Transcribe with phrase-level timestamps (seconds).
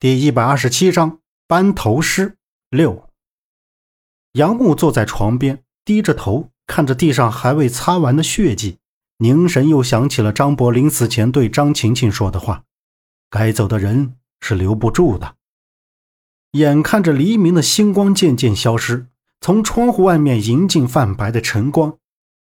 [0.00, 2.38] 第一百二十七章班头诗
[2.70, 3.10] 六。
[4.32, 8.78] 杨木坐在床边，低着头看着地上还未擦完的血迹，
[9.18, 12.64] 凝神又想起了张博临死前对张晴晴说的话
[13.28, 15.34] ：“该走的人是留不住的。”
[16.52, 19.08] 眼看着黎明的星光渐渐消失，
[19.42, 21.98] 从窗户外面迎进泛白的晨光，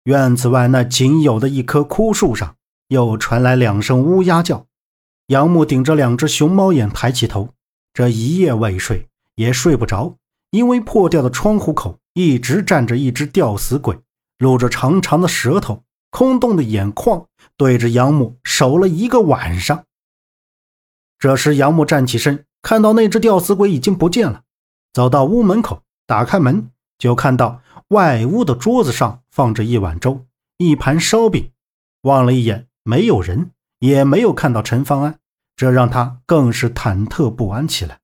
[0.05, 2.55] 院子外那仅有的一棵枯树上
[2.88, 4.65] 又传来两声乌鸦叫。
[5.28, 7.50] 杨木顶着两只熊猫眼，抬起头。
[7.94, 10.18] 这一夜未睡，也睡不着，
[10.50, 13.98] 因为破掉的窗户口一直站着一只吊死鬼，
[14.40, 19.86] 露着长长的舌头，空洞的眼眶对着杨木守了一个晚上。
[21.20, 24.44] 这时，杨木站起身，看到那只吊死鬼已经不见了，
[24.92, 30.26] 走到屋门口，打开门，就看到外屋的桌子上放着一碗粥，
[30.58, 31.52] 一盘烧饼。
[32.02, 33.52] 望了一眼，没有人。
[33.84, 35.20] 也没有看到陈方安，
[35.58, 38.00] 这让他更是忐忑不安起来。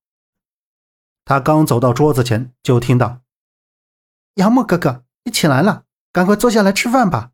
[1.24, 3.22] 他刚走到桌子前，就听到
[4.36, 7.32] ：“杨木哥哥，你起来了，赶快坐下来吃饭吧。”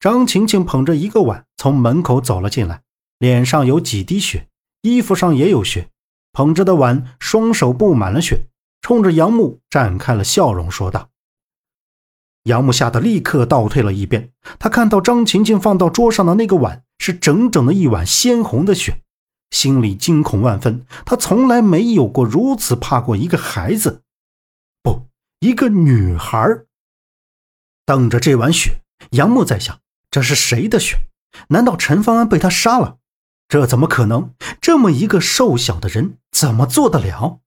[0.00, 2.82] 张晴晴捧着一个碗从门口走了进来，
[3.18, 4.48] 脸上有几滴血，
[4.80, 5.90] 衣服上也有血，
[6.32, 8.48] 捧着的碗双手布满了血，
[8.80, 11.10] 冲着杨木绽开了笑容，说道。
[12.48, 19.02] 杨木吓得立刻倒退了一遍，他看到张琴琴放到桌上的那个碗是整整的一碗鲜红的血，
[19.50, 20.86] 心里惊恐万分。
[21.04, 24.02] 他从来没有过如此怕过一个孩子，
[24.82, 25.06] 不，
[25.40, 26.64] 一个女孩。
[27.84, 29.78] 瞪着这碗血，杨木在想：
[30.10, 30.96] 这是谁的血？
[31.48, 32.96] 难道陈方安被他杀了？
[33.46, 34.32] 这怎么可能？
[34.60, 37.40] 这么一个瘦小的人怎么做得了？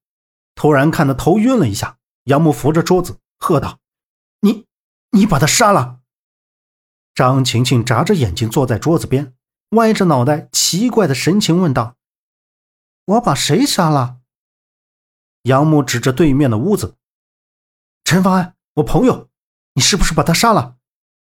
[0.53, 3.79] 突然看得头晕了一下，杨木扶着桌子喝道
[5.11, 5.99] ：“你！”把他杀了。
[7.13, 9.33] 张晴晴眨着眼睛坐在桌子边，
[9.71, 11.95] 歪着脑袋，奇怪的神情问道
[13.05, 14.17] ：“我把谁杀了？”
[15.43, 16.95] 杨木指着对面的屋子
[18.05, 19.29] ：“陈方安，我朋友，
[19.73, 20.77] 你是不是把他杀了？”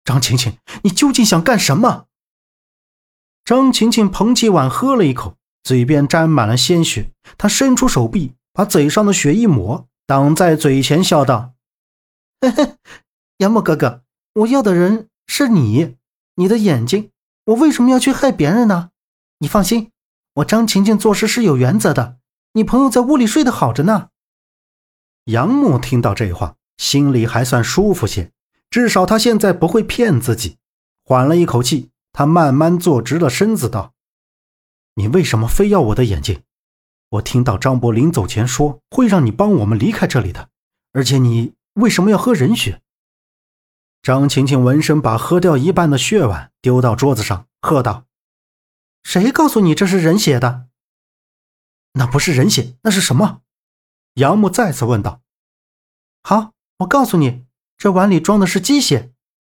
[0.04, 2.06] 张晴晴，你究竟想干什么？
[3.44, 7.10] 张晴晴捧起碗喝了一口，嘴边沾满了鲜血。
[7.37, 11.54] 她伸出手臂，把嘴上的血一抹，挡在嘴前，笑道
[12.41, 12.76] ：“嘿嘿。”
[13.42, 14.04] 杨木哥哥，
[14.34, 15.97] 我要的人是你，
[16.36, 17.10] 你的眼睛，
[17.47, 18.91] 我为什么要去害别人呢？
[19.41, 19.91] 你放心，
[20.34, 22.19] 我张晴晴做事是有原则的。
[22.52, 24.10] 你朋友在屋里睡得好着呢。
[25.25, 28.31] 杨木听到这话，心里还算舒服些，
[28.70, 30.58] 至少他现在不会骗自己。
[31.04, 33.92] 缓了一口气，他慢慢坐直了身子，道
[34.94, 36.42] ：“你为什么非要我的眼睛？
[37.08, 40.50] 我听到张伯临走前说会让你帮我们离开这里的，
[40.92, 42.81] 而且你为什么要喝人血？”
[44.02, 48.06] 张晴晴闻声，把喝掉一半的血碗丢到桌子上，喝道
[49.04, 50.66] ：“谁告诉你这是人血的？
[51.92, 53.42] 那不是人血，那是什么？”
[54.14, 55.20] 杨木再次问道。
[56.24, 57.44] “好，我告诉你，
[57.78, 59.12] 这碗里装的是鸡血。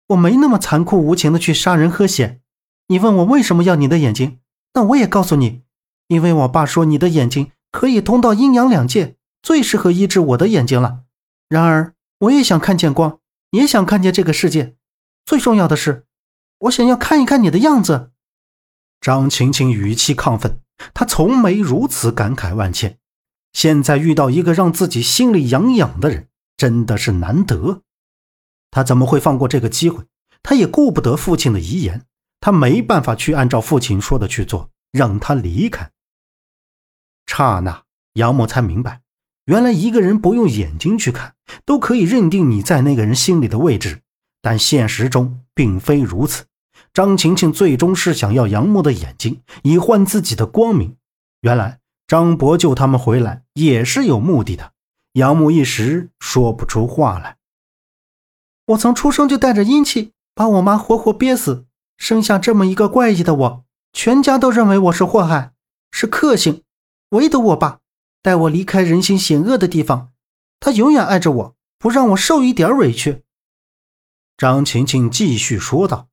[0.07, 2.41] 我没那么残酷无情的去杀人喝血。
[2.87, 4.41] 你问我为什么要你的眼睛？
[4.73, 5.61] 那我也告诉你，
[6.07, 11.03] 因为我爸说你的眼睛可以通到阴阳两界，最适合医治我的眼睛了。
[11.47, 13.19] 然而，我也想看见光。”
[13.53, 14.75] 也想看见这个世界，
[15.25, 16.07] 最重要的是，
[16.57, 18.11] 我想要看一看你的样子。
[18.99, 20.59] 张晴晴语气亢奋，
[20.95, 22.97] 她从没如此感慨万千。
[23.51, 27.83] 现在遇到一个让自己心里痒痒的人，真的是难得。
[28.71, 30.03] 她怎么会放过这个机会？
[30.41, 32.07] 她也顾不得父亲的遗言，
[32.39, 35.91] 她没办法去按照父亲说的去做，让他离开。
[37.27, 37.83] 刹那，
[38.13, 39.02] 杨木才明白。
[39.45, 44.01] 原来一个人不用眼睛去看，都可以认定你在那个人心里的位置，
[44.41, 46.45] 但现实中并非如此。
[46.93, 50.95] 张晴晴最终是想要杨木的眼睛，以换自己的光明。
[51.41, 54.71] 原来张伯救他们回来也是有目的的。
[55.13, 57.37] 杨木一时说不出话来。
[58.67, 61.65] 我从出生就带着阴气，把我妈活活憋死，
[61.97, 65.51] 生下这么一个怪异的我，全家都认为我是祸害，
[65.91, 66.63] 是克星，
[67.09, 67.79] 唯独我爸。
[68.23, 70.13] 带我离开人心险恶的地方，
[70.61, 73.23] 他永远爱着我，不让我受一点委屈。
[74.37, 76.07] 张晴晴继续说道：“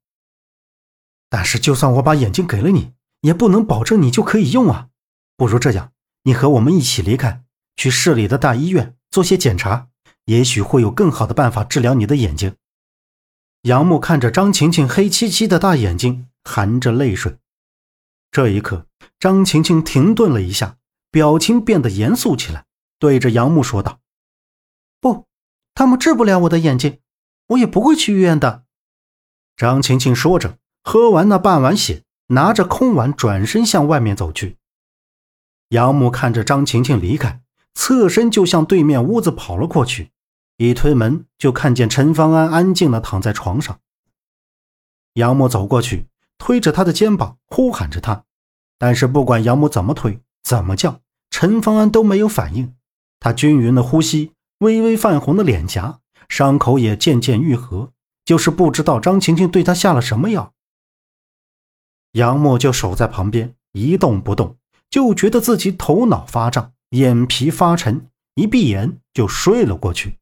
[1.31, 4.89] 但是，就算我把眼睛给了你，也不能保证你就可以用啊。
[5.37, 5.93] 不如这样，
[6.25, 7.45] 你和我们一起离开，
[7.77, 9.87] 去市里的大医院做些检查，
[10.25, 12.57] 也许会有更好的办法治疗你的眼睛。”
[13.62, 17.39] 杨木看着张晴晴黑漆漆的大眼睛，含着泪水。
[18.33, 18.89] 这一刻，
[19.21, 20.79] 张晴晴停顿了一下。
[21.11, 22.65] 表情变得严肃起来，
[22.99, 24.01] 对着杨木说道
[25.01, 25.27] ：“不，
[25.75, 27.01] 他们治不了我的眼睛，
[27.49, 28.65] 我也不会去医院的。”
[29.57, 34.57] 张晴晴说着，喝完那半碗血，拿着空碗转身向外面走去。
[35.69, 37.43] 杨木看着张晴晴离开，
[37.75, 40.12] 侧身就向对面屋子跑了过去。
[40.57, 43.81] 一推门，就看见陈方安安静的躺在床上。
[45.15, 46.07] 杨木走过去，
[46.39, 48.25] 推着他的肩膀，呼喊着他，
[48.79, 51.01] 但是不管杨木怎么推、怎么叫，
[51.31, 52.75] 陈方安都没有反应。
[53.19, 57.93] 他均匀的呼吸，微微泛红的脸颊，伤口也渐渐愈合，
[58.25, 60.53] 就是不知道张晴晴对他下了什么药。
[62.13, 64.57] 杨默就守在旁边一动不动，
[64.89, 70.17] 就觉得自己头脑发胀，眼皮发沉，一闭眼就睡了过去。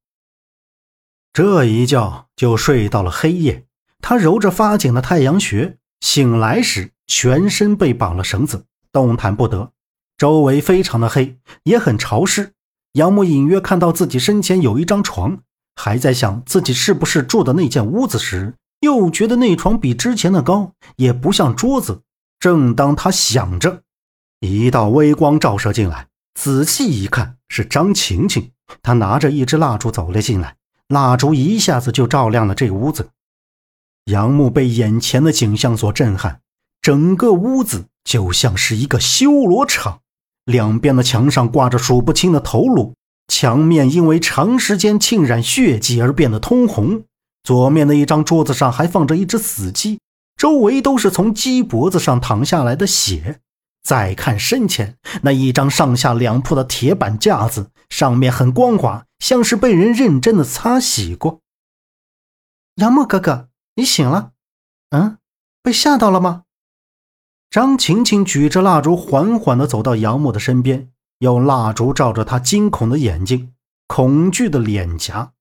[1.33, 3.65] 这一觉就睡到了黑夜。
[4.01, 9.73] 他揉着发紧的太阳穴，醒来时全身被绑了绳子，动弹不得。
[10.19, 12.53] 周围非常的黑，也很潮湿。
[12.95, 15.39] 杨木隐约看到自己身前有一张床，
[15.77, 22.03] 还在想自己是不是住的那间屋子时，又觉得那床比之前的高，也不像桌子。
[22.41, 23.83] 正当他想着，
[24.41, 28.51] 一道微光照射进来，仔细一看是张晴晴，
[28.83, 30.57] 她拿着一支蜡烛走了进来，
[30.89, 33.11] 蜡烛一下子就照亮了这屋子。
[34.07, 36.41] 杨木被眼前的景象所震撼，
[36.83, 40.01] 整个屋子就像是一个修罗场。
[40.49, 42.95] 两边的墙上挂着数不清的头颅，
[43.29, 47.05] 墙面因为长时间浸染血迹而变得通红。
[47.45, 50.01] 左面的一张桌子上还放着一只死鸡，
[50.37, 53.41] 周围都是从鸡脖子上淌下来的血。
[53.83, 61.41] 再看身前那一张上下两铺的铁板架子，上面很光滑，像是被人认真的擦洗过。
[62.77, 64.33] 杨木哥哥，你醒了？
[64.91, 65.19] 嗯，
[65.63, 66.45] 被吓到了吗？
[67.51, 73.55] 张晴晴举着蜡烛，缓缓地走到杨木的身边，用蜡烛照着他惊恐的眼睛、
[73.87, 75.33] 恐惧的脸颊。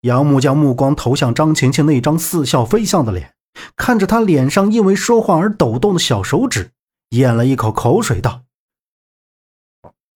[0.00, 3.34] 杨木将目光投向张晴晴那张似笑非笑的脸，
[3.76, 6.72] 看着他脸上因为说话而抖动的小手指，
[7.10, 8.42] 咽了一口口水，道：“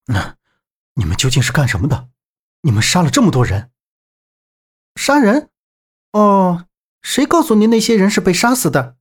[0.07, 0.37] 那
[0.95, 2.09] 你们究竟是干什么的？
[2.63, 3.71] 你们杀了这么多人？
[4.97, 5.49] 杀人？
[6.13, 6.67] 哦，
[7.03, 8.97] 谁告诉你那些人是被杀死的？”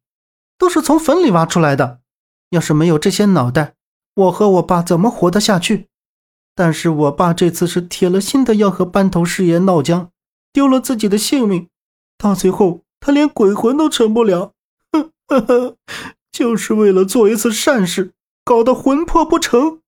[0.59, 2.01] 都是从坟里挖出来的，
[2.49, 3.73] 要是没有这些脑袋，
[4.13, 5.87] 我和我爸怎么活得下去？
[6.53, 10.11] 但是我爸这次是铁了心的要和班头师爷闹僵，
[10.51, 11.69] 丢了自己的性命，
[12.17, 14.51] 到最后他连鬼魂都成不了，
[14.91, 15.75] 哼呵呵，
[16.31, 18.11] 就是为了做一次善事，
[18.43, 19.79] 搞得魂魄不成。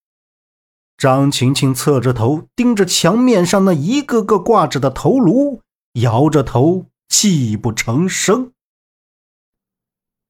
[0.97, 5.59] 张晴晴侧着头，盯着墙面上那一个个挂着的头颅，
[5.95, 8.53] 摇着头，泣不成声。